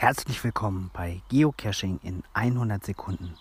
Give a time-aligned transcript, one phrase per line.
[0.00, 3.34] Herzlich willkommen bei Geocaching in 100 Sekunden,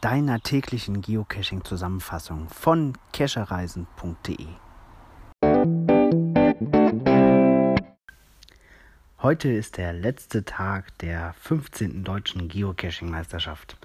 [0.00, 4.48] deiner täglichen Geocaching-Zusammenfassung von cachereisen.de.
[9.22, 12.02] Heute ist der letzte Tag der 15.
[12.02, 13.76] deutschen Geocaching-Meisterschaft.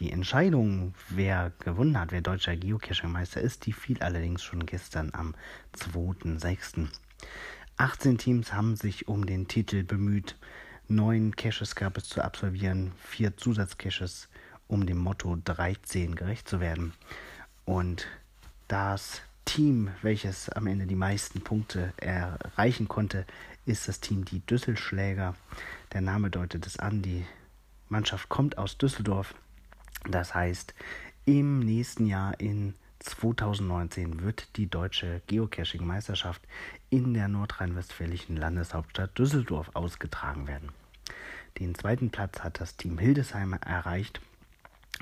[0.00, 5.34] Die Entscheidung, wer gewonnen hat, wer deutscher Geocaching-Meister ist, die fiel allerdings schon gestern am
[5.78, 6.88] 2.6.
[7.78, 10.36] 18 Teams haben sich um den Titel bemüht.
[10.92, 14.28] Neun Caches gab es zu absolvieren, vier Zusatzcaches,
[14.66, 16.94] um dem Motto 13 gerecht zu werden.
[17.64, 18.08] Und
[18.66, 23.24] das Team, welches am Ende die meisten Punkte erreichen konnte,
[23.66, 25.36] ist das Team die Düsselschläger.
[25.92, 27.24] Der Name deutet es an, die
[27.88, 29.36] Mannschaft kommt aus Düsseldorf.
[30.10, 30.74] Das heißt,
[31.24, 36.42] im nächsten Jahr in 2019 wird die deutsche Geocaching-Meisterschaft
[36.90, 40.79] in der nordrhein-westfälischen Landeshauptstadt Düsseldorf ausgetragen werden.
[41.58, 44.20] Den zweiten Platz hat das Team Hildesheim erreicht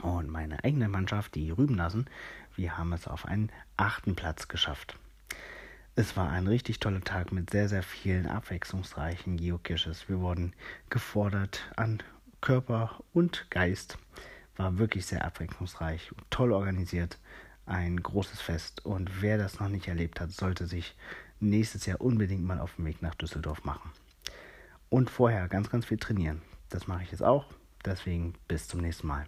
[0.03, 2.07] und meine eigene Mannschaft, die Rübenlassen,
[2.57, 4.97] wir haben es auf einen achten Platz geschafft.
[5.95, 10.09] Es war ein richtig toller Tag mit sehr, sehr vielen abwechslungsreichen Geocaches.
[10.09, 10.53] Wir wurden
[10.91, 12.03] gefordert an
[12.41, 13.99] Körper und Geist.
[14.57, 17.19] War wirklich sehr abwechslungsreich, toll organisiert
[17.69, 20.95] ein großes Fest und wer das noch nicht erlebt hat, sollte sich
[21.41, 23.91] nächstes Jahr unbedingt mal auf den Weg nach Düsseldorf machen.
[24.91, 26.43] Und vorher ganz, ganz viel trainieren.
[26.71, 27.47] Das mache ich jetzt auch.
[27.85, 29.27] Deswegen bis zum nächsten Mal.